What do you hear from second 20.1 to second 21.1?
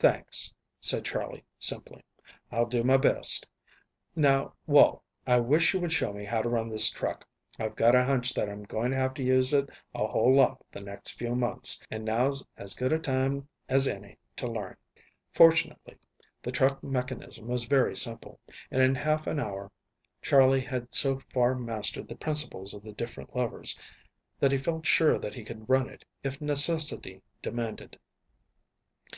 Charley had